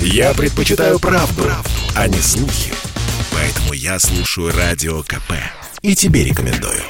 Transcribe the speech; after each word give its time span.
Я 0.00 0.34
предпочитаю 0.34 0.98
правду, 0.98 1.42
правду, 1.42 1.70
а 1.94 2.08
не 2.08 2.18
слухи. 2.18 2.72
Поэтому 3.32 3.72
я 3.72 3.98
слушаю 3.98 4.52
Радио 4.56 5.02
КП. 5.02 5.32
И 5.82 5.94
тебе 5.94 6.24
рекомендую. 6.24 6.82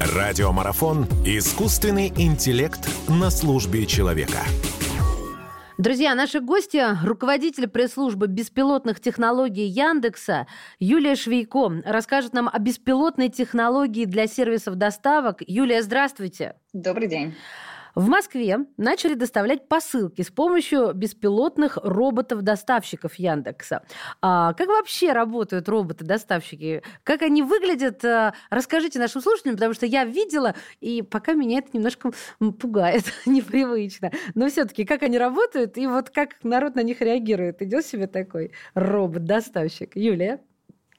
Радиомарафон 0.00 1.04
«Искусственный 1.24 2.12
интеллект 2.16 2.88
на 3.08 3.30
службе 3.30 3.86
человека». 3.86 4.38
Друзья, 5.78 6.14
наши 6.14 6.40
гости– 6.40 6.82
руководитель 7.04 7.68
пресс-службы 7.68 8.28
беспилотных 8.28 8.98
технологий 8.98 9.66
Яндекса 9.66 10.46
Юлия 10.78 11.16
Швейко 11.16 11.82
расскажет 11.84 12.32
нам 12.32 12.48
о 12.50 12.58
беспилотной 12.58 13.28
технологии 13.28 14.06
для 14.06 14.26
сервисов 14.26 14.76
доставок. 14.76 15.42
Юлия, 15.46 15.82
здравствуйте. 15.82 16.54
Добрый 16.72 17.08
день. 17.08 17.34
В 17.96 18.10
Москве 18.10 18.58
начали 18.76 19.14
доставлять 19.14 19.68
посылки 19.68 20.20
с 20.20 20.30
помощью 20.30 20.92
беспилотных 20.92 21.78
роботов-доставщиков 21.82 23.14
Яндекса. 23.14 23.84
А 24.20 24.52
как 24.52 24.68
вообще 24.68 25.12
работают 25.12 25.66
роботы-доставщики? 25.66 26.82
Как 27.04 27.22
они 27.22 27.42
выглядят? 27.42 28.04
А, 28.04 28.34
расскажите 28.50 28.98
нашим 28.98 29.22
слушателям, 29.22 29.56
потому 29.56 29.72
что 29.72 29.86
я 29.86 30.04
видела, 30.04 30.54
и 30.82 31.00
пока 31.00 31.32
меня 31.32 31.60
это 31.60 31.70
немножко 31.72 32.10
пугает, 32.60 33.04
непривычно. 33.26 34.12
Но 34.34 34.50
все-таки 34.50 34.84
как 34.84 35.02
они 35.02 35.16
работают, 35.16 35.78
и 35.78 35.86
вот 35.86 36.10
как 36.10 36.44
народ 36.44 36.74
на 36.74 36.82
них 36.82 37.00
реагирует? 37.00 37.62
Идет 37.62 37.86
себе 37.86 38.06
такой 38.08 38.52
робот-доставщик? 38.74 39.96
Юлия? 39.96 40.40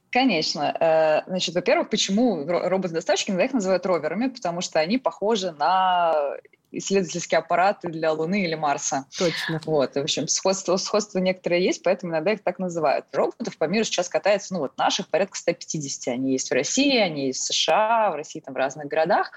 Конечно. 0.09 0.75
Э, 0.79 1.29
значит, 1.29 1.53
во-первых, 1.53 1.91
почему 1.91 2.43
роботы-доставщики 2.47 3.29
иногда 3.29 3.45
их 3.45 3.53
называют 3.53 3.85
роверами? 3.85 4.29
Потому 4.29 4.61
что 4.61 4.79
они 4.79 4.97
похожи 4.97 5.51
на 5.51 6.37
исследовательские 6.71 7.39
аппараты 7.39 7.89
для 7.89 8.11
Луны 8.11 8.43
или 8.43 8.55
Марса. 8.55 9.05
Точно. 9.17 9.61
Вот, 9.65 9.95
в 9.95 9.97
общем, 9.97 10.27
сходство, 10.27 10.77
сходство 10.77 11.19
некоторые 11.19 11.63
есть, 11.63 11.83
поэтому 11.83 12.11
иногда 12.11 12.33
их 12.33 12.43
так 12.43 12.59
называют. 12.59 13.05
Роботов 13.13 13.57
по 13.57 13.65
миру 13.65 13.83
сейчас 13.83 14.09
катается, 14.09 14.53
ну 14.53 14.59
вот 14.59 14.77
наших 14.77 15.07
порядка 15.07 15.37
150. 15.37 16.13
Они 16.13 16.33
есть 16.33 16.49
в 16.49 16.53
России, 16.53 16.97
они 16.97 17.27
есть 17.27 17.41
в 17.41 17.53
США, 17.53 18.11
в 18.11 18.15
России 18.15 18.39
там 18.39 18.53
в 18.53 18.57
разных 18.57 18.87
городах. 18.87 19.31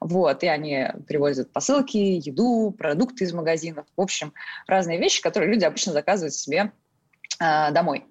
Вот, 0.00 0.42
и 0.42 0.46
они 0.46 0.88
привозят 1.06 1.52
посылки, 1.52 1.96
еду, 1.96 2.74
продукты 2.76 3.24
из 3.24 3.32
магазинов. 3.32 3.86
В 3.96 4.00
общем, 4.00 4.32
разные 4.66 4.98
вещи, 4.98 5.22
которые 5.22 5.50
люди 5.52 5.64
обычно 5.64 5.92
заказывают 5.92 6.34
себе 6.34 6.72
э, 7.40 7.72
домой. 7.72 8.06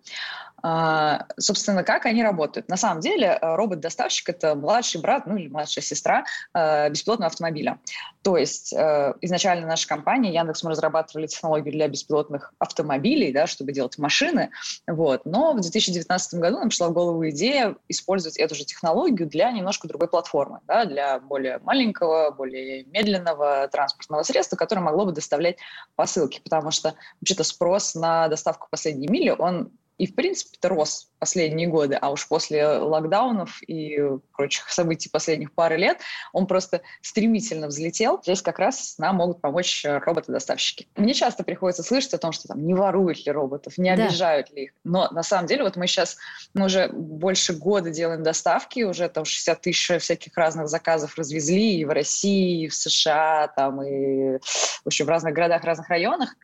А, 0.67 1.27
собственно, 1.37 1.83
как 1.83 2.07
они 2.07 2.23
работают? 2.23 2.69
На 2.69 2.75
самом 2.75 2.99
деле 2.99 3.37
э, 3.39 3.55
робот-доставщик– 3.55 4.29
это 4.29 4.55
младший 4.55 4.99
брат, 4.99 5.27
ну 5.27 5.37
или 5.37 5.47
младшая 5.47 5.83
сестра 5.83 6.25
э, 6.55 6.89
беспилотного 6.89 7.27
автомобиля. 7.27 7.77
То 8.23 8.35
есть 8.35 8.73
э, 8.73 9.13
изначально 9.21 9.67
наша 9.67 9.87
компания, 9.87 10.33
Яндекс, 10.33 10.63
мы 10.63 10.71
разрабатывали 10.71 11.27
технологию 11.27 11.71
для 11.71 11.87
беспилотных 11.87 12.51
автомобилей, 12.57 13.31
да, 13.31 13.45
чтобы 13.45 13.73
делать 13.73 13.99
машины, 13.99 14.49
вот. 14.87 15.27
но 15.27 15.53
в 15.53 15.61
2019 15.61 16.39
году 16.39 16.57
нам 16.57 16.69
пришла 16.69 16.87
в 16.87 16.93
голову 16.93 17.29
идея 17.29 17.75
использовать 17.87 18.37
эту 18.37 18.55
же 18.55 18.65
технологию 18.65 19.29
для 19.29 19.51
немножко 19.51 19.87
другой 19.87 20.07
платформы, 20.07 20.61
да, 20.65 20.85
для 20.85 21.19
более 21.19 21.59
маленького, 21.59 22.31
более 22.31 22.85
медленного 22.85 23.67
транспортного 23.67 24.23
средства, 24.23 24.55
которое 24.55 24.81
могло 24.81 25.05
бы 25.05 25.11
доставлять 25.11 25.57
посылки, 25.95 26.41
потому 26.43 26.71
что 26.71 26.95
вообще-то 27.21 27.43
спрос 27.43 27.93
на 27.93 28.27
доставку 28.29 28.67
последней 28.71 29.07
мили, 29.07 29.29
он 29.29 29.71
и, 29.97 30.07
в 30.07 30.15
принципе, 30.15 30.57
рос 30.67 31.09
последние 31.19 31.67
годы, 31.67 31.95
а 31.95 32.11
уж 32.11 32.27
после 32.27 32.67
локдаунов 32.67 33.61
и 33.63 33.97
прочих 34.35 34.69
событий 34.69 35.09
последних 35.09 35.53
пары 35.53 35.77
лет 35.77 35.99
он 36.33 36.47
просто 36.47 36.81
стремительно 37.01 37.67
взлетел. 37.67 38.19
Здесь 38.21 38.41
как 38.41 38.59
раз 38.59 38.95
нам 38.97 39.15
могут 39.17 39.41
помочь 39.41 39.85
роботы-доставщики. 39.85 40.87
Мне 40.95 41.13
часто 41.13 41.43
приходится 41.43 41.81
слышать 41.81 42.13
о 42.13 42.17
том, 42.17 42.33
что 42.33 42.49
там 42.49 42.65
не 42.65 42.73
воруют 42.73 43.25
ли 43.25 43.31
роботов, 43.31 43.77
не 43.77 43.95
да. 43.95 44.05
обижают 44.05 44.51
ли 44.51 44.65
их. 44.65 44.71
Но 44.83 45.07
на 45.11 45.23
самом 45.23 45.47
деле 45.47 45.63
вот 45.63 45.77
мы 45.77 45.87
сейчас 45.87 46.17
мы 46.53 46.65
уже 46.65 46.89
больше 46.89 47.53
года 47.53 47.89
делаем 47.89 48.21
доставки, 48.21 48.83
уже 48.83 49.07
там 49.07 49.23
60 49.23 49.61
тысяч 49.61 50.01
всяких 50.01 50.35
разных 50.37 50.67
заказов 50.67 51.17
развезли 51.17 51.79
и 51.79 51.85
в 51.85 51.89
России, 51.89 52.65
и 52.65 52.67
в 52.67 52.75
США, 52.75 53.47
там 53.55 53.81
и 53.81 54.37
в 54.39 54.87
общем 54.87 55.05
в 55.05 55.09
разных 55.09 55.33
городах, 55.33 55.63
разных 55.63 55.87
районах. 55.87 56.35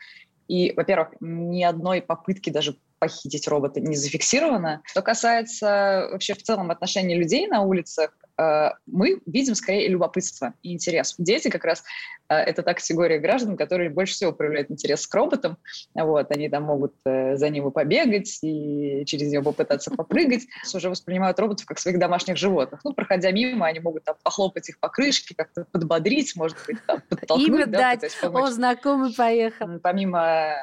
И, 0.47 0.73
во-первых, 0.75 1.09
ни 1.19 1.63
одной 1.63 2.01
попытки 2.01 2.49
даже 2.49 2.77
похитить 3.01 3.47
робота 3.47 3.81
не 3.81 3.95
зафиксировано. 3.95 4.83
Что 4.85 5.01
касается 5.01 6.07
вообще 6.11 6.35
в 6.35 6.43
целом 6.43 6.69
отношения 6.69 7.17
людей 7.17 7.47
на 7.47 7.63
улицах, 7.63 8.15
э, 8.37 8.69
мы 8.85 9.19
видим 9.25 9.55
скорее 9.55 9.87
любопытство 9.87 10.53
и 10.61 10.71
интерес. 10.71 11.15
Дети 11.17 11.49
как 11.49 11.65
раз 11.65 11.83
э, 12.29 12.35
это 12.35 12.61
та 12.61 12.75
категория 12.75 13.17
граждан, 13.17 13.57
которые 13.57 13.89
больше 13.89 14.13
всего 14.13 14.31
проявляют 14.31 14.69
интерес 14.69 15.07
к 15.07 15.15
роботам. 15.15 15.57
Вот, 15.95 16.29
они 16.29 16.47
там 16.47 16.61
могут 16.61 16.93
э, 17.05 17.37
за 17.37 17.49
него 17.49 17.71
побегать 17.71 18.37
и 18.43 19.03
через 19.07 19.31
него 19.31 19.45
попытаться 19.45 19.89
попрыгать. 19.97 20.43
Уже 20.71 20.91
воспринимают 20.91 21.39
роботов 21.39 21.65
как 21.65 21.79
своих 21.79 21.97
домашних 21.97 22.37
животных. 22.37 22.81
Ну, 22.83 22.93
проходя 22.93 23.31
мимо, 23.31 23.65
они 23.65 23.79
могут 23.79 24.03
там 24.03 24.15
похлопать 24.21 24.69
их 24.69 24.79
по 24.79 24.89
крышке, 24.89 25.33
как-то 25.35 25.65
подбодрить, 25.71 26.35
может 26.35 26.57
быть, 26.67 26.77
там, 26.85 27.01
подтолкнуть. 27.09 27.47
Имя 27.47 27.65
да, 27.65 27.95
дать. 27.95 28.15
О, 28.21 28.51
знакомый 28.51 29.11
поехал. 29.11 29.79
Помимо 29.81 30.53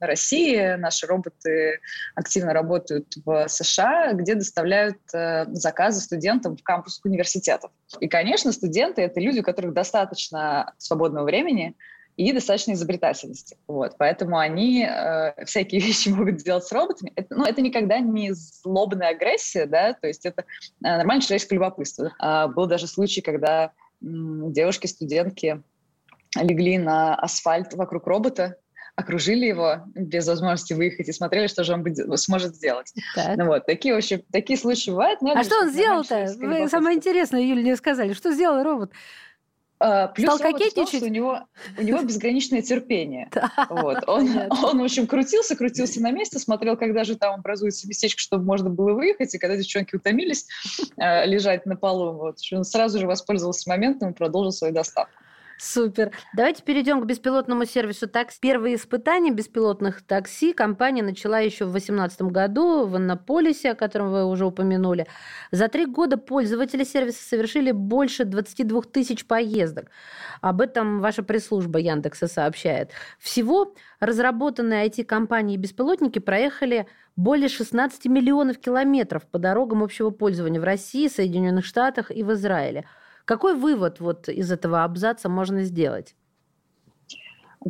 России. 0.00 0.76
Наши 0.76 1.06
роботы 1.06 1.80
активно 2.14 2.52
работают 2.52 3.14
в 3.24 3.48
США, 3.48 4.12
где 4.12 4.34
доставляют 4.34 4.98
э, 5.14 5.46
заказы 5.52 6.00
студентам 6.00 6.56
в 6.56 6.62
кампус 6.62 7.00
университетов. 7.04 7.70
И, 8.00 8.08
конечно, 8.08 8.52
студенты— 8.52 9.02
это 9.02 9.20
люди, 9.20 9.40
у 9.40 9.42
которых 9.42 9.72
достаточно 9.72 10.74
свободного 10.78 11.24
времени, 11.24 11.74
и 12.16 12.32
достаточно 12.32 12.72
изобретательности. 12.72 13.56
Вот. 13.66 13.96
Поэтому 13.98 14.38
они 14.38 14.86
э, 14.88 15.44
всякие 15.44 15.80
вещи 15.86 16.08
могут 16.08 16.36
делать 16.38 16.64
с 16.64 16.72
роботами. 16.72 17.12
Это, 17.14 17.34
ну, 17.34 17.44
это 17.44 17.60
никогда 17.60 18.00
не 18.00 18.32
злобная 18.32 19.08
агрессия, 19.08 19.66
да, 19.66 19.92
то 19.92 20.06
есть 20.06 20.24
это 20.24 20.42
э, 20.42 20.44
нормальное 20.82 21.22
человеческое 21.22 21.56
любопытство. 21.56 22.14
А, 22.18 22.48
был 22.48 22.66
даже 22.66 22.86
случай, 22.86 23.20
когда 23.20 23.72
м, 24.02 24.52
девушки-студентки 24.52 25.62
легли 26.36 26.78
на 26.78 27.14
асфальт 27.14 27.74
вокруг 27.74 28.06
робота, 28.06 28.56
окружили 28.96 29.44
его 29.44 29.82
без 29.94 30.26
возможности 30.26 30.72
выехать 30.72 31.08
и 31.08 31.12
смотрели, 31.12 31.46
что 31.46 31.64
же 31.64 31.74
он 31.74 31.82
будет, 31.82 32.18
сможет 32.18 32.56
сделать. 32.56 32.92
Так. 33.14 33.36
Ну, 33.36 33.46
вот, 33.46 33.66
такие, 33.66 33.94
вообще, 33.94 34.22
такие 34.32 34.58
случаи 34.58 34.90
бывают. 34.90 35.20
а 35.22 35.44
что 35.44 35.60
он 35.60 35.70
сделал-то? 35.70 36.34
Вы 36.38 36.68
самое 36.68 36.96
интересное, 36.96 37.42
Юля, 37.42 37.62
не 37.62 37.76
сказали. 37.76 38.14
Что 38.14 38.32
сделал 38.32 38.62
робот? 38.62 38.90
Uh, 39.78 40.10
плюс 40.14 40.34
Стал 40.36 40.52
кокетничать? 40.52 41.00
Том, 41.00 41.10
у 41.10 41.12
него, 41.12 41.40
у 41.76 41.82
него 41.82 42.00
безграничное 42.00 42.62
терпение. 42.62 43.28
Вот. 43.68 44.08
Он, 44.08 44.26
он, 44.64 44.80
в 44.80 44.84
общем, 44.84 45.06
крутился, 45.06 45.54
крутился 45.54 46.00
на 46.00 46.10
месте, 46.10 46.38
смотрел, 46.38 46.78
когда 46.78 47.04
же 47.04 47.16
там 47.16 47.34
образуется 47.34 47.86
местечко, 47.86 48.18
чтобы 48.18 48.44
можно 48.44 48.70
было 48.70 48.94
выехать, 48.94 49.34
и 49.34 49.38
когда 49.38 49.56
девчонки 49.56 49.94
утомились 49.94 50.46
э, 50.96 51.26
лежать 51.26 51.66
на 51.66 51.76
полу, 51.76 52.12
вот, 52.12 52.38
он 52.52 52.64
сразу 52.64 52.98
же 52.98 53.06
воспользовался 53.06 53.68
моментом 53.68 54.12
и 54.12 54.14
продолжил 54.14 54.52
свою 54.52 54.72
доставку. 54.72 55.12
Супер. 55.58 56.12
Давайте 56.34 56.62
перейдем 56.62 57.00
к 57.00 57.06
беспилотному 57.06 57.64
сервису 57.64 58.06
такси. 58.06 58.38
Первые 58.40 58.76
испытания 58.76 59.30
беспилотных 59.30 60.02
такси 60.02 60.52
компания 60.52 61.02
начала 61.02 61.38
еще 61.38 61.64
в 61.64 61.70
2018 61.70 62.22
году 62.22 62.84
в 62.84 62.98
Иннополисе, 62.98 63.70
о 63.70 63.74
котором 63.74 64.12
вы 64.12 64.26
уже 64.26 64.44
упомянули. 64.44 65.06
За 65.52 65.68
три 65.68 65.86
года 65.86 66.18
пользователи 66.18 66.84
сервиса 66.84 67.26
совершили 67.26 67.70
больше 67.70 68.26
22 68.26 68.82
тысяч 68.82 69.26
поездок. 69.26 69.86
Об 70.42 70.60
этом 70.60 71.00
ваша 71.00 71.22
пресс-служба 71.22 71.78
Яндекса 71.78 72.26
сообщает. 72.26 72.90
Всего 73.18 73.74
разработанные 73.98 74.86
IT-компании 74.88 75.56
беспилотники 75.56 76.18
проехали 76.18 76.86
более 77.16 77.48
16 77.48 78.04
миллионов 78.06 78.58
километров 78.58 79.26
по 79.26 79.38
дорогам 79.38 79.82
общего 79.82 80.10
пользования 80.10 80.60
в 80.60 80.64
России, 80.64 81.08
Соединенных 81.08 81.64
Штатах 81.64 82.10
и 82.10 82.22
в 82.22 82.32
Израиле– 82.34 82.84
какой 83.26 83.56
вывод 83.56 84.00
вот 84.00 84.28
из 84.30 84.50
этого 84.50 84.84
абзаца 84.84 85.28
можно 85.28 85.64
сделать? 85.64 86.14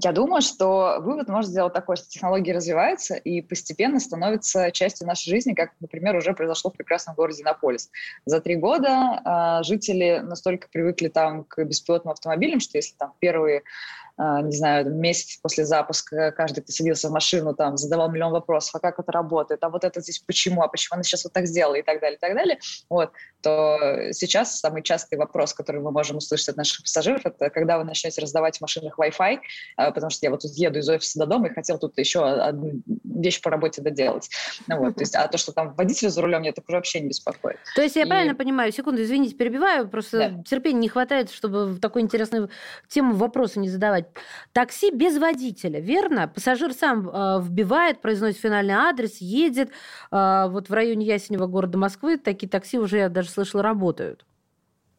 Я 0.02 0.12
думаю, 0.12 0.42
что 0.42 0.98
вывод 1.00 1.28
можно 1.28 1.50
сделать 1.50 1.72
такой, 1.72 1.97
что 1.97 2.06
технологии 2.06 2.53
развиваются 2.53 3.14
и 3.14 3.41
постепенно 3.41 3.98
становятся 3.98 4.70
частью 4.70 5.06
нашей 5.06 5.30
жизни, 5.30 5.54
как, 5.54 5.70
например, 5.80 6.14
уже 6.16 6.34
произошло 6.34 6.70
в 6.70 6.76
прекрасном 6.76 7.14
городе 7.14 7.42
Наполис. 7.42 7.88
За 8.26 8.42
три 8.42 8.56
года 8.56 9.22
э, 9.24 9.64
жители 9.64 10.20
настолько 10.22 10.68
привыкли 10.68 11.08
там 11.08 11.44
к 11.44 11.64
беспилотным 11.64 12.12
автомобилям, 12.12 12.60
что 12.60 12.76
если 12.76 12.94
там 12.97 13.14
первые 13.20 13.62
не 14.18 14.57
знаю, 14.57 14.95
месяц 14.95 15.39
после 15.42 15.65
запуска 15.65 16.33
каждый, 16.33 16.63
кто 16.63 16.72
садился 16.72 17.09
в 17.09 17.13
машину, 17.13 17.54
там, 17.54 17.77
задавал 17.77 18.10
миллион 18.10 18.33
вопросов, 18.33 18.74
а 18.74 18.80
как 18.80 18.98
это 18.98 19.13
работает, 19.13 19.63
а 19.63 19.68
вот 19.68 19.84
это 19.84 20.01
здесь 20.01 20.18
почему, 20.21 20.63
а 20.63 20.68
почему 20.68 20.95
она 20.95 21.03
сейчас 21.03 21.24
вот 21.24 21.33
так 21.33 21.47
сделала 21.47 21.74
и 21.74 21.83
так 21.83 22.01
далее, 22.01 22.16
и 22.16 22.21
так 22.21 22.34
далее, 22.34 22.59
вот, 22.89 23.13
то 23.42 23.78
сейчас 24.13 24.59
самый 24.59 24.83
частый 24.83 25.18
вопрос, 25.18 25.53
который 25.53 25.80
мы 25.80 25.91
можем 25.91 26.16
услышать 26.16 26.48
от 26.51 26.57
наших 26.57 26.83
пассажиров, 26.83 27.24
это 27.24 27.51
когда 27.51 27.78
вы 27.78 27.84
начнете 27.84 28.21
раздавать 28.21 28.59
в 28.59 28.60
машинах 28.60 28.98
Wi-Fi, 28.98 29.39
а, 29.77 29.91
потому 29.91 30.10
что 30.10 30.24
я 30.27 30.30
вот 30.30 30.42
тут 30.42 30.53
еду 30.53 30.78
из 30.78 30.89
офиса 30.89 31.19
до 31.19 31.27
дома 31.27 31.48
и 31.48 31.54
хотел 31.54 31.78
тут 31.78 31.98
еще 31.98 32.27
одну 32.27 32.83
вещь 33.04 33.41
по 33.41 33.51
работе 33.51 33.83
доделать. 33.83 34.28
Ну, 34.66 34.78
вот, 34.78 34.95
то 34.95 35.01
есть, 35.03 35.15
а 35.15 35.28
то, 35.28 35.39
что 35.39 35.53
там 35.53 35.74
водитель 35.74 36.09
за 36.09 36.22
рулем, 36.22 36.42
меня 36.42 36.53
так 36.53 36.65
уже 36.69 36.77
вообще 36.77 37.01
не 37.01 37.09
беспокоит. 37.09 37.59
То 37.74 37.83
есть 37.83 37.97
я 37.97 38.03
и... 38.03 38.07
правильно 38.07 38.34
понимаю, 38.34 38.72
секунду, 38.72 39.03
извините, 39.03 39.34
перебиваю, 39.34 39.89
просто 39.89 40.19
да. 40.19 40.42
терпения 40.42 40.80
не 40.80 40.89
хватает, 40.89 41.30
чтобы 41.30 41.66
в 41.66 41.80
такую 41.80 42.03
интересную 42.03 42.51
тему 42.89 43.15
вопросы 43.15 43.59
не 43.59 43.69
задавать. 43.69 44.05
Такси 44.53 44.91
без 44.91 45.18
водителя, 45.18 45.80
верно? 45.80 46.28
Пассажир 46.28 46.72
сам 46.72 47.08
э, 47.08 47.41
вбивает, 47.42 48.00
произносит 48.00 48.41
финальный 48.41 48.74
адрес, 48.74 49.18
едет. 49.18 49.70
Э, 50.10 50.47
вот 50.48 50.68
в 50.68 50.72
районе 50.72 51.06
Ясенева 51.06 51.47
города 51.47 51.78
Москвы 51.78 52.18
такие 52.18 52.48
такси 52.48 52.78
уже, 52.78 52.98
я 52.98 53.08
даже 53.08 53.30
слышала, 53.30 53.62
работают. 53.62 54.24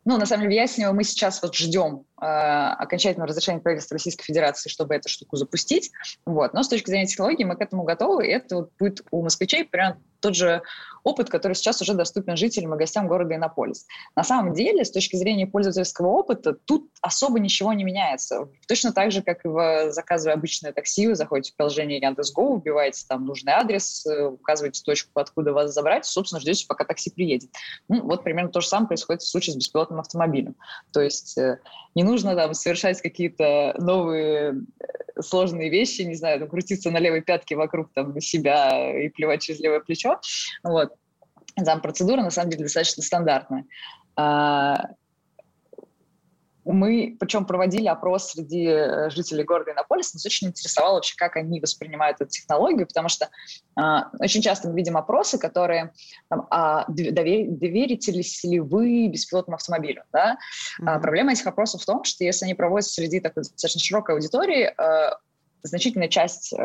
Ну, 0.08 0.18
на 0.18 0.26
самом 0.26 0.44
деле, 0.44 0.62
в 0.62 0.64
Ясенево 0.64 0.94
мы 0.94 1.04
сейчас 1.04 1.42
вот 1.42 1.54
ждем 1.54 2.06
э, 2.22 2.26
окончательного 2.26 3.28
разрешения 3.28 3.60
правительства 3.60 3.96
Российской 3.96 4.24
Федерации, 4.24 4.70
чтобы 4.70 4.96
эту 4.96 5.10
штуку 5.10 5.36
запустить. 5.36 5.92
Вот. 6.26 6.54
Но 6.54 6.64
с 6.64 6.70
точки 6.70 6.90
зрения 6.90 7.08
технологии 7.08 7.44
мы 7.44 7.58
к 7.58 7.62
этому 7.62 7.84
готовы, 7.84 8.26
и 8.26 8.32
это 8.32 8.56
вот 8.56 8.72
будет 8.80 9.02
у 9.12 9.22
москвичей 9.22 9.66
прям 9.66 10.02
тот 10.20 10.36
же 10.36 10.62
опыт, 11.08 11.30
который 11.30 11.54
сейчас 11.54 11.82
уже 11.82 11.94
доступен 11.94 12.36
жителям 12.36 12.74
и 12.74 12.78
гостям 12.78 13.08
города 13.08 13.34
Иннополис. 13.34 13.88
На 14.16 14.24
самом 14.24 14.54
деле, 14.54 14.84
с 14.84 14.92
точки 14.92 15.16
зрения 15.16 15.48
пользовательского 15.48 16.08
опыта, 16.08 16.54
тут 16.54 16.90
особо 17.02 17.40
ничего 17.40 17.72
не 17.74 17.84
меняется. 17.84 18.50
Точно 18.68 18.92
так 18.92 19.12
же, 19.12 19.22
как 19.22 19.46
и 19.46 19.48
в 19.48 19.92
заказывая 19.92 20.36
обычное 20.36 20.74
такси, 20.74 21.08
вы 21.08 21.16
заходите 21.16 21.54
в 21.54 21.56
приложение 21.56 22.00
Яндекс.Го, 22.00 22.58
вбиваете 22.58 23.06
там 23.08 23.26
нужный 23.26 23.54
адрес, 23.54 24.06
э, 24.06 24.26
указываете 24.26 24.84
точку, 24.84 25.12
откуда 25.16 25.54
вас 25.54 25.74
забрать, 25.74 26.06
собственно, 26.06 26.42
ждете, 26.42 26.66
пока 26.68 26.84
такси 26.84 27.10
приедет. 27.10 27.50
Ну, 27.88 28.02
вот 28.02 28.24
примерно 28.24 28.52
то 28.52 28.62
же 28.62 28.68
самое 28.68 28.88
происходит 28.88 29.22
в 29.22 29.28
случае 29.28 29.54
с 29.54 29.58
беспилотным 29.58 30.00
автомобилем. 30.00 30.56
То 30.92 31.02
есть 31.02 31.38
э, 31.38 31.60
не 31.96 32.04
нужно 32.04 32.36
там 32.36 32.54
совершать 32.54 33.02
какие-то 33.02 33.76
новые 33.80 34.62
э, 34.80 35.22
сложные 35.22 35.70
вещи, 35.70 36.04
не 36.04 36.16
знаю, 36.16 36.40
там, 36.40 36.50
крутиться 36.50 36.92
на 36.92 37.00
левой 37.00 37.22
пятке 37.22 37.56
вокруг 37.56 37.92
там, 37.94 38.20
себя 38.22 38.96
и 39.04 39.10
плевать 39.10 39.42
через 39.42 39.60
левое 39.60 39.80
плечо. 39.80 40.07
Вот. 40.64 40.94
Там 41.56 41.82
процедура, 41.82 42.22
на 42.22 42.30
самом 42.30 42.52
деле, 42.52 42.64
достаточно 42.64 43.04
стандартная. 43.04 43.66
А, 44.16 44.90
мы, 46.68 47.16
причем, 47.20 47.46
проводили 47.46 47.88
опрос 47.88 48.32
среди 48.32 48.66
э, 48.66 49.10
жителей 49.10 49.44
города 49.44 49.72
Иннополис, 49.72 50.14
нас 50.14 50.26
очень 50.26 50.48
интересовало 50.48 50.96
вообще, 50.96 51.16
как 51.16 51.38
они 51.38 51.60
воспринимают 51.60 52.20
эту 52.20 52.30
технологию, 52.30 52.88
потому 52.88 53.10
что 53.10 53.30
э, 53.80 53.82
очень 54.20 54.42
часто 54.42 54.70
мы 54.70 54.76
видим 54.76 54.98
опросы, 54.98 55.38
которые 55.38 55.94
там, 56.30 56.48
а 56.50 56.86
довер, 56.90 57.48
доверите 57.50 58.12
ли 58.12 58.60
вы 58.60 59.08
беспилотному 59.08 59.56
автомобилю? 59.56 60.04
Да? 60.12 60.38
Mm-hmm. 60.82 60.86
А, 60.88 61.00
проблема 61.00 61.32
этих 61.32 61.48
опросов 61.48 61.82
в 61.82 61.86
том, 61.86 62.04
что 62.04 62.24
если 62.24 62.46
они 62.46 62.54
проводятся 62.54 62.96
среди 62.96 63.20
такой 63.20 63.44
достаточно 63.44 63.80
широкой 63.80 64.16
аудитории, 64.16 64.74
э, 64.78 65.12
значительная 65.68 66.08
часть 66.08 66.54
э, 66.54 66.58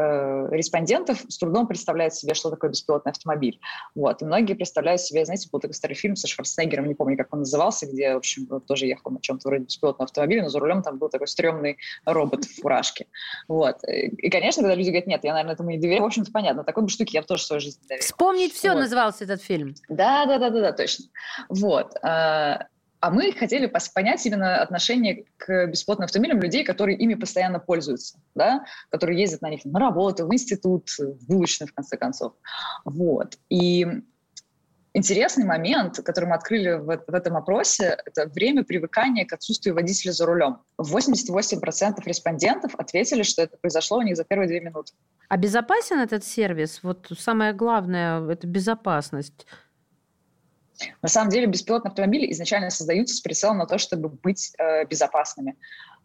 респондентов 0.50 1.25
с 1.28 1.38
трудом 1.38 1.66
представляет 1.66 2.14
себе, 2.14 2.34
что 2.34 2.50
такое 2.50 2.70
беспилотный 2.70 3.12
автомобиль. 3.12 3.60
Вот. 3.94 4.22
И 4.22 4.25
многие 4.25 4.54
представляют 4.54 5.00
себе, 5.00 5.25
знаете, 5.25 5.49
был 5.50 5.60
такой 5.60 5.75
старый 5.75 5.94
фильм 5.94 6.16
со 6.16 6.26
Шварценеггером, 6.26 6.87
не 6.87 6.94
помню, 6.94 7.16
как 7.16 7.32
он 7.32 7.40
назывался, 7.40 7.87
где, 7.87 8.14
в 8.14 8.19
общем, 8.19 8.46
тоже 8.66 8.87
ехал 8.87 9.10
на 9.10 9.20
чем-то 9.20 9.49
вроде 9.49 9.64
беспилотного 9.64 10.04
автомобиля, 10.04 10.43
но 10.43 10.49
за 10.49 10.58
рулем 10.58 10.82
там 10.82 10.99
был 10.99 11.08
такой 11.08 11.28
стрёмный 11.28 11.78
робот 12.04 12.44
в 12.44 12.60
фуражке. 12.60 13.06
Вот. 13.49 13.82
И, 13.84 14.31
конечно, 14.31 14.62
когда 14.62 14.75
люди 14.75 14.88
говорят, 14.88 15.06
нет, 15.06 15.25
я, 15.25 15.32
наверное, 15.32 15.55
этому 15.55 15.70
не 15.70 15.78
доверяю, 15.78 16.02
в 16.02 16.06
общем-то, 16.06 16.31
понятно, 16.32 16.64
такой 16.64 16.84
бы 16.84 16.88
штуки 16.88 17.14
я 17.14 17.22
бы 17.22 17.26
тоже 17.26 17.43
в 17.43 17.46
свою 17.46 17.60
жизнь 17.60 17.78
доверила. 17.88 18.05
«Вспомнить 18.05 18.55
все» 18.55 18.72
вот. 18.72 18.81
назывался 18.81 19.25
этот 19.25 19.43
фильм. 19.43 19.75
Да, 19.88 20.26
да, 20.26 20.38
да, 20.38 20.50
да, 20.50 20.60
да, 20.60 20.72
точно. 20.72 21.06
Вот. 21.48 21.94
А, 23.02 23.10
мы 23.10 23.32
хотели 23.32 23.66
понять 23.66 24.25
именно 24.25 24.62
отношение 24.62 25.25
к 25.37 25.66
бесплатным 25.66 26.04
автомобилям 26.04 26.40
людей, 26.40 26.62
которые 26.62 26.96
ими 26.96 27.14
постоянно 27.14 27.58
пользуются, 27.58 28.20
да? 28.37 28.64
которые 28.90 29.20
ездят 29.20 29.43
на 29.43 29.50
них 29.50 29.64
на 29.64 29.81
работу, 29.81 30.25
в 30.25 30.32
институт, 30.32 30.88
в 30.90 31.26
булочную, 31.26 31.69
в 31.69 31.75
конце 31.75 31.96
концов. 31.96 32.34
Вот. 32.84 33.38
И 33.49 33.88
интересный 34.94 35.44
момент, 35.44 35.96
который 35.96 36.26
мы 36.26 36.37
открыли 36.37 36.75
в, 36.75 37.02
в 37.04 37.12
этом 37.12 37.37
опросе, 37.37 37.99
это 38.04 38.28
время 38.28 38.62
привыкания 38.62 39.26
к 39.26 39.32
отсутствию 39.32 39.75
водителя 39.75 40.12
за 40.12 40.25
рулем. 40.25 40.58
88% 40.81 42.02
респондентов 42.05 42.76
ответили, 42.76 43.25
что 43.25 43.43
это 43.43 43.56
произошло 43.56 43.98
у 43.98 44.02
них 44.02 44.16
за 44.16 44.22
первые 44.22 44.46
две 44.46 44.60
минуты. 44.60 44.93
А 45.28 45.37
безопасен 45.37 45.98
этот 45.98 46.25
сервис? 46.25 46.78
Вот 46.84 47.10
самое 47.19 47.52
главное– 47.52 48.25
это 48.31 48.46
безопасность. 48.46 49.44
На 51.02 51.08
самом 51.08 51.31
деле 51.31 51.46
беспилотные 51.46 51.90
автомобили 51.90 52.31
изначально 52.32 52.70
создаются 52.70 53.17
с 53.17 53.20
прицелом 53.20 53.58
на 53.58 53.67
то, 53.67 53.79
чтобы 53.79 54.08
быть 54.08 54.52
э, 54.58 54.84
безопасными. 54.87 55.56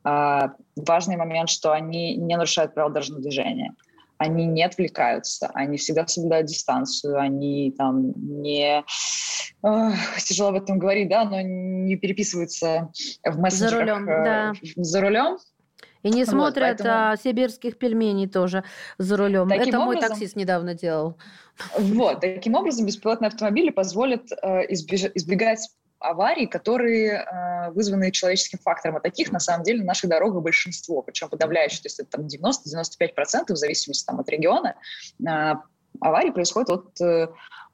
Э, 0.03 0.49
важный 0.75 1.17
момент, 1.17 1.49
что 1.49 1.71
они 1.71 2.15
не 2.15 2.35
нарушают 2.35 2.73
правила 2.73 2.93
дорожного 2.93 3.21
движения. 3.21 3.75
Они 4.17 4.45
не 4.45 4.63
отвлекаются, 4.63 5.51
они 5.53 5.77
всегда 5.77 6.07
соблюдают 6.07 6.47
дистанцию, 6.47 7.19
они 7.19 7.73
там 7.77 8.13
не... 8.41 8.83
Э, 9.63 9.91
тяжело 10.25 10.49
об 10.49 10.55
этом 10.55 10.79
говорить, 10.79 11.09
да, 11.09 11.23
но 11.23 11.41
не 11.41 11.95
переписываются 11.97 12.91
в 13.23 13.39
мессенджерах. 13.39 13.71
За 13.71 13.79
рулем, 13.79 14.09
э, 14.09 14.23
да. 14.23 14.53
За 14.75 15.01
рулем, 15.01 15.37
и 16.03 16.09
не 16.09 16.25
смотрят 16.25 16.79
вот, 16.79 16.85
поэтому... 16.85 17.11
а, 17.11 17.17
сибирских 17.17 17.77
пельменей 17.77 18.27
тоже 18.27 18.63
за 18.97 19.17
рулем. 19.17 19.49
Таким 19.49 19.69
Это 19.69 19.79
образом, 19.79 19.85
мой 19.85 20.01
таксист 20.01 20.35
недавно 20.35 20.73
делал. 20.73 21.17
Вот, 21.77 22.21
таким 22.21 22.55
образом 22.55 22.85
беспилотные 22.85 23.27
автомобили 23.27 23.69
позволят 23.69 24.31
э, 24.31 24.73
избеж... 24.73 25.05
избегать 25.15 25.69
аварий, 25.99 26.45
которые 26.45 27.23
э, 27.23 27.71
вызваны 27.71 28.11
человеческим 28.11 28.59
фактором. 28.59 28.97
А 28.97 28.99
таких, 28.99 29.31
на 29.31 29.39
самом 29.39 29.63
деле, 29.63 29.79
на 29.79 29.87
наших 29.87 30.09
дорогах 30.09 30.43
большинство, 30.43 31.01
причем 31.01 31.29
подавляющее, 31.29 31.81
то 31.81 31.87
есть 31.87 31.99
это 31.99 32.09
там 32.11 32.27
90-95% 32.27 33.53
в 33.53 33.55
зависимости 33.55 34.05
там, 34.05 34.19
от 34.19 34.29
региона, 34.29 34.75
э, 35.27 35.53
аварии 35.99 36.31
происходят 36.31 36.69
от 36.69 37.01
э, 37.01 37.27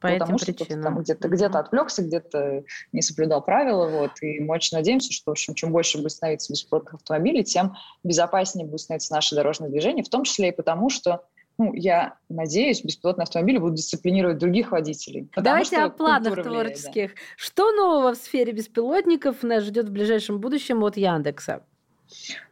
по 0.03 0.11
потому 0.11 0.37
что 0.37 0.53
ты 0.53 0.65
там 0.65 0.99
где-то 0.99 1.29
где 1.29 1.45
отвлекся, 1.45 2.03
где-то 2.03 2.63
не 2.91 3.01
соблюдал 3.01 3.41
правила, 3.41 3.87
вот, 3.87 4.11
и 4.21 4.41
мы 4.41 4.55
очень 4.55 4.77
надеемся, 4.77 5.13
что, 5.13 5.31
в 5.31 5.33
общем, 5.33 5.55
чем 5.55 5.71
больше 5.71 5.97
будет 5.97 6.11
становиться 6.11 6.51
бесплатных 6.51 6.95
автомобилей, 6.95 7.43
тем 7.43 7.75
безопаснее 8.03 8.67
будет 8.67 8.81
становиться 8.81 9.13
наше 9.13 9.35
дорожное 9.35 9.69
движение, 9.69 10.03
в 10.03 10.09
том 10.09 10.23
числе 10.25 10.49
и 10.49 10.51
потому, 10.51 10.89
что 10.89 11.23
ну, 11.57 11.73
я 11.73 12.15
надеюсь, 12.29 12.83
беспилотные 12.83 13.23
автомобили 13.23 13.59
будут 13.59 13.75
дисциплинировать 13.75 14.39
других 14.39 14.71
водителей. 14.71 15.29
Давайте 15.35 15.77
о 15.77 15.89
планах 15.89 16.41
творческих. 16.41 16.93
Влияет, 16.93 17.15
да. 17.15 17.21
Что 17.37 17.71
нового 17.71 18.13
в 18.13 18.17
сфере 18.17 18.51
беспилотников 18.51 19.43
нас 19.43 19.63
ждет 19.63 19.87
в 19.87 19.91
ближайшем 19.91 20.39
будущем 20.39 20.83
от 20.83 20.97
Яндекса? 20.97 21.63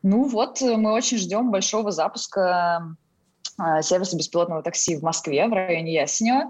Ну 0.03 0.23
вот, 0.23 0.61
мы 0.61 0.93
очень 0.93 1.17
ждем 1.17 1.51
большого 1.51 1.91
запуска 1.91 2.95
а, 3.57 3.81
сервиса 3.81 4.17
беспилотного 4.17 4.63
такси 4.63 4.97
в 4.97 5.03
Москве, 5.03 5.47
в 5.47 5.53
районе 5.53 5.93
Ясенева. 5.93 6.49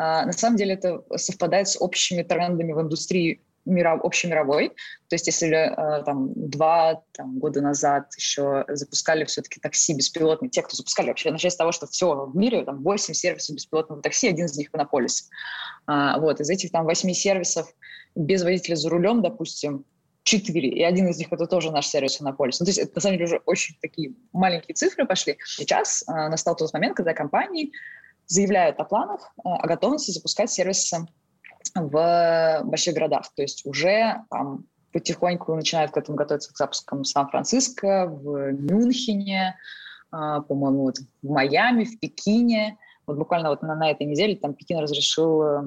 А, 0.00 0.24
на 0.24 0.32
самом 0.32 0.56
деле 0.56 0.74
это 0.74 1.04
совпадает 1.16 1.68
с 1.68 1.78
общими 1.78 2.22
трендами 2.22 2.72
в 2.72 2.80
индустрии 2.80 3.42
миров, 3.66 4.00
общемировой. 4.02 4.70
То 4.70 5.14
есть 5.14 5.26
если 5.26 5.50
э, 5.50 6.02
там, 6.04 6.32
два 6.34 7.02
там, 7.12 7.38
года 7.38 7.60
назад 7.60 8.06
еще 8.16 8.64
запускали 8.68 9.26
все-таки 9.26 9.60
такси 9.60 9.92
беспилотные, 9.92 10.48
те, 10.48 10.62
кто 10.62 10.74
запускали 10.74 11.08
вообще, 11.08 11.30
начать 11.30 11.52
с 11.52 11.56
того, 11.56 11.70
что 11.70 11.86
все 11.86 12.14
в 12.14 12.34
мире, 12.34 12.64
там 12.64 12.82
8 12.82 13.12
сервисов 13.12 13.56
беспилотного 13.56 14.00
такси, 14.00 14.30
один 14.30 14.46
из 14.46 14.56
них 14.56 14.72
Монополис. 14.72 15.28
А, 15.86 16.18
вот, 16.18 16.40
из 16.40 16.48
этих 16.48 16.72
там 16.72 16.86
8 16.86 17.12
сервисов 17.12 17.70
без 18.14 18.42
водителя 18.42 18.76
за 18.76 18.88
рулем, 18.88 19.20
допустим, 19.20 19.84
4, 20.22 20.68
и 20.68 20.82
один 20.82 21.08
из 21.08 21.18
них 21.18 21.28
это 21.30 21.46
тоже 21.46 21.70
наш 21.70 21.86
сервис 21.86 22.18
Монополис. 22.20 22.58
Ну, 22.58 22.64
то 22.64 22.70
есть 22.70 22.78
это 22.78 22.92
на 22.94 23.00
самом 23.02 23.16
деле 23.16 23.26
уже 23.26 23.42
очень 23.44 23.76
такие 23.82 24.14
маленькие 24.32 24.74
цифры 24.74 25.06
пошли. 25.06 25.36
Сейчас 25.44 26.02
э, 26.08 26.12
настал 26.12 26.56
тот 26.56 26.72
момент, 26.72 26.96
когда 26.96 27.12
компании 27.12 27.72
заявляют 28.30 28.78
о 28.78 28.84
планах, 28.84 29.32
э, 29.38 29.48
о 29.48 29.66
готовности 29.66 30.12
запускать 30.12 30.50
сервисы 30.50 31.06
в 31.74 32.60
больших 32.64 32.94
городах. 32.94 33.26
То 33.34 33.42
есть 33.42 33.66
уже 33.66 34.22
там, 34.30 34.64
потихоньку 34.92 35.54
начинают 35.54 35.90
к 35.90 35.96
этому 35.96 36.16
готовиться 36.16 36.52
к 36.52 36.56
запускам 36.56 37.02
в 37.02 37.08
Сан-Франциско, 37.08 38.06
в 38.06 38.52
Мюнхене, 38.52 39.56
э, 40.12 40.16
по-моему, 40.48 40.82
вот 40.82 40.98
в 41.22 41.28
Майами, 41.28 41.84
в 41.84 41.98
Пекине. 41.98 42.78
Вот 43.06 43.16
буквально 43.16 43.50
вот 43.50 43.62
на, 43.62 43.74
на 43.74 43.90
этой 43.90 44.06
неделе 44.06 44.36
там 44.36 44.54
Пекин 44.54 44.78
разрешил 44.78 45.42
э, 45.42 45.62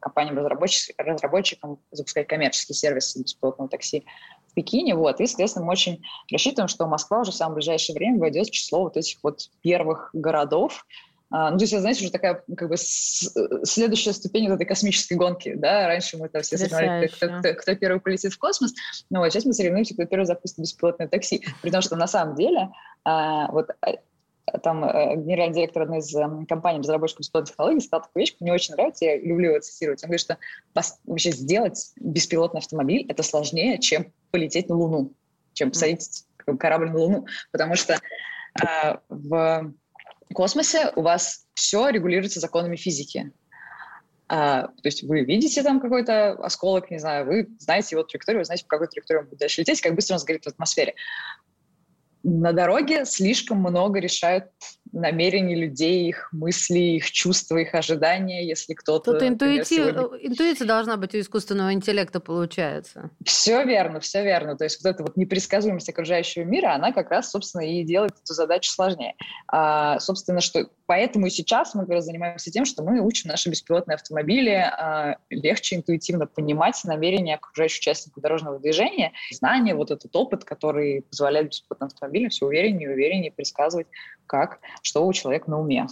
компаниям-разработчикам 0.00 1.06
разработчикам 1.06 1.78
запускать 1.92 2.26
коммерческие 2.26 2.74
сервисы 2.74 3.22
бесплатного 3.22 3.70
такси 3.70 4.04
в 4.48 4.54
Пекине. 4.54 4.96
Вот. 4.96 5.20
И, 5.20 5.26
соответственно, 5.26 5.66
мы 5.66 5.72
очень 5.72 6.02
рассчитываем, 6.32 6.66
что 6.66 6.88
Москва 6.88 7.20
уже 7.20 7.30
в 7.30 7.36
самое 7.36 7.56
ближайшее 7.56 7.94
время 7.94 8.18
войдет 8.18 8.48
в 8.48 8.50
число 8.50 8.82
вот 8.82 8.96
этих 8.96 9.18
вот 9.22 9.50
первых 9.60 10.10
городов, 10.12 10.84
а, 11.32 11.50
ну, 11.50 11.56
то 11.56 11.64
есть, 11.64 11.78
знаете, 11.78 12.04
уже 12.04 12.12
такая 12.12 12.44
как 12.56 12.68
бы 12.68 12.76
следующая 12.76 14.12
ступень 14.12 14.48
вот 14.48 14.56
этой 14.56 14.66
космической 14.66 15.14
гонки, 15.14 15.54
да, 15.54 15.86
раньше 15.86 16.18
мы 16.18 16.28
там 16.28 16.42
все 16.42 16.58
соревновались, 16.58 17.12
кто, 17.12 17.28
кто, 17.40 17.54
кто 17.54 17.74
первый 17.74 18.00
полетит 18.00 18.34
в 18.34 18.38
космос, 18.38 18.74
но 19.08 19.20
вот 19.20 19.32
сейчас 19.32 19.46
мы 19.46 19.54
соревнуемся, 19.54 19.94
кто 19.94 20.04
первый 20.04 20.26
запустит 20.26 20.58
беспилотное 20.58 21.08
такси, 21.08 21.42
при 21.62 21.70
том, 21.70 21.80
что 21.80 21.96
на 21.96 22.06
самом 22.06 22.36
деле 22.36 22.68
а, 23.04 23.50
вот 23.50 23.70
а, 23.80 24.58
там 24.58 24.84
э, 24.84 25.16
генеральный 25.16 25.54
директор 25.54 25.82
одной 25.84 26.00
из 26.00 26.14
э, 26.14 26.28
компаний 26.46 26.80
разработчиков 26.80 27.20
беспилотных 27.20 27.50
технологий 27.50 27.80
сказал 27.80 28.02
такую 28.02 28.20
вещь, 28.20 28.36
мне 28.40 28.52
очень 28.52 28.74
нравится, 28.74 29.04
я 29.06 29.18
люблю 29.18 29.50
его 29.50 29.60
цитировать. 29.60 30.02
Он 30.02 30.08
говорит, 30.08 30.20
что 30.20 30.38
вообще 31.06 31.30
сделать 31.30 31.92
беспилотный 31.96 32.58
автомобиль 32.58 33.06
это 33.08 33.22
сложнее, 33.22 33.78
чем 33.78 34.12
полететь 34.30 34.68
на 34.68 34.76
Луну, 34.76 35.12
чем 35.54 35.70
посадить 35.70 36.26
корабль 36.58 36.90
на 36.90 36.98
Луну, 36.98 37.26
потому 37.52 37.76
что 37.76 37.94
э, 37.94 38.96
в 39.08 39.72
космосе 40.32 40.92
у 40.96 41.02
вас 41.02 41.46
все 41.54 41.88
регулируется 41.88 42.40
законами 42.40 42.76
физики. 42.76 43.32
А, 44.28 44.68
то 44.68 44.84
есть 44.84 45.02
вы 45.02 45.24
видите 45.24 45.62
там 45.62 45.80
какой-то 45.80 46.32
осколок, 46.32 46.90
не 46.90 46.98
знаю, 46.98 47.26
вы 47.26 47.48
знаете 47.58 47.94
его 47.96 48.02
траекторию, 48.02 48.40
вы 48.40 48.44
знаете, 48.44 48.64
по 48.64 48.70
какой 48.70 48.88
траектории 48.88 49.20
он 49.20 49.26
будет 49.26 49.40
дальше 49.40 49.60
лететь, 49.60 49.80
как 49.80 49.94
быстро 49.94 50.14
он 50.14 50.20
сгорит 50.20 50.44
в 50.44 50.48
атмосфере. 50.48 50.94
на 52.22 52.52
дороге 52.52 53.04
слишком 53.04 53.58
много 53.58 53.98
решают 53.98 54.46
намерений 54.92 55.54
людей, 55.54 56.08
их 56.08 56.28
мысли, 56.32 56.78
их 56.78 57.10
чувства, 57.10 57.56
их 57.56 57.74
ожидания, 57.74 58.46
если 58.46 58.74
кто-то... 58.74 59.12
Тут 59.12 59.22
интуитив... 59.22 59.66
сегодня... 59.66 60.02
интуиция 60.20 60.66
должна 60.66 60.96
быть 60.96 61.14
у 61.14 61.18
искусственного 61.18 61.72
интеллекта, 61.72 62.20
получается. 62.20 63.10
Все 63.24 63.64
верно, 63.64 64.00
все 64.00 64.22
верно. 64.22 64.56
То 64.56 64.64
есть 64.64 64.82
вот 64.82 64.90
эта 64.90 65.02
вот 65.02 65.16
непредсказуемость 65.16 65.88
окружающего 65.88 66.44
мира, 66.44 66.74
она 66.74 66.92
как 66.92 67.10
раз, 67.10 67.30
собственно, 67.30 67.62
и 67.62 67.82
делает 67.84 68.12
эту 68.22 68.34
задачу 68.34 68.70
сложнее. 68.70 69.14
А, 69.48 69.98
собственно, 69.98 70.40
что 70.40 70.68
поэтому 70.86 71.26
и 71.26 71.30
сейчас 71.30 71.74
мы 71.74 71.86
раз 71.86 72.04
занимаемся 72.04 72.50
тем, 72.50 72.66
что 72.66 72.82
мы 72.82 73.00
учим 73.00 73.30
наши 73.30 73.48
беспилотные 73.48 73.94
автомобили 73.94 74.50
а, 74.50 75.16
легче 75.30 75.76
интуитивно 75.76 76.26
понимать 76.26 76.78
намерения 76.84 77.36
окружающих 77.36 77.80
участников 77.80 78.22
дорожного 78.22 78.58
движения, 78.58 79.12
знания, 79.30 79.74
вот 79.74 79.90
этот 79.90 80.14
опыт, 80.14 80.44
который 80.44 81.02
позволяет 81.02 81.48
беспилотным 81.48 81.86
автомобилям 81.86 82.30
все 82.30 82.46
увереннее 82.46 82.90
и 82.90 82.92
увереннее 82.92 83.32
предсказывать, 83.32 83.86
как, 84.26 84.60
что 84.82 85.06
у 85.06 85.12
человека 85.12 85.50
на 85.50 85.60
уме. 85.60 85.86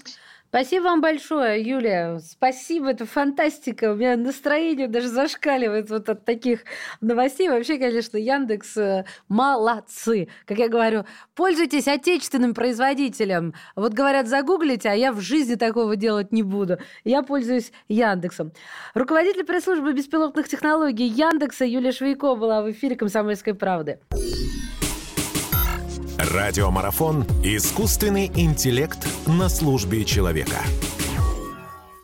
Спасибо 0.51 0.83
вам 0.83 1.01
большое, 1.01 1.63
Юлия. 1.63 2.19
Спасибо, 2.19 2.91
это 2.91 3.07
фантастика. 3.07 3.93
У 3.93 3.95
меня 3.95 4.17
настроение 4.17 4.89
даже 4.89 5.07
зашкаливает 5.07 5.91
вот 5.91 6.09
от 6.09 6.25
таких 6.25 6.65
новостей. 7.01 7.49
Вообще, 7.49 7.79
конечно, 7.79 8.17
Яндекс 8.17 8.77
э, 8.77 9.05
молодцы. 9.29 10.27
Как 10.47 10.59
я 10.59 10.69
говорю, 10.69 11.05
пользуйтесь 11.37 11.87
отечественным 11.87 12.53
производителем. 12.53 13.55
Вот 13.77 13.93
говорят, 13.93 14.27
загуглите, 14.27 14.89
а 14.89 14.95
я 14.95 15.13
в 15.13 15.21
жизни 15.21 15.55
такого 15.55 15.95
делать 15.95 16.33
не 16.33 16.43
буду. 16.43 16.79
Я 17.05 17.23
пользуюсь 17.23 17.71
Яндексом. 17.87 18.51
Руководитель 18.95 19.45
пресс-службы 19.45 19.93
беспилотных 19.93 20.49
технологий 20.49 21.07
Яндекса 21.07 21.65
Юлия 21.65 21.93
Швейко 21.93 22.35
была 22.35 22.61
в 22.63 22.73
эфире 22.73 22.97
«Комсомольской 22.97 23.55
правды». 23.55 24.01
Радиомарафон 26.31 27.25
«Искусственный 27.43 28.31
интеллект 28.37 29.05
на 29.27 29.49
службе 29.49 30.05
человека». 30.05 30.61